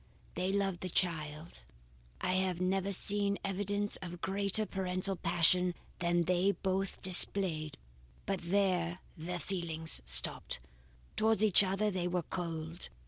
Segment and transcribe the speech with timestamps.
[0.33, 1.59] They loved the child;
[2.21, 7.77] I have never seen evidence of greater parental passion than they both displayed,
[8.25, 10.59] but there their feelings stopped.
[11.15, 12.89] Towards each other they were cold.